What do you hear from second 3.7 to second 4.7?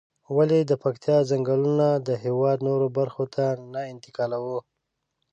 نه انتقالوو؟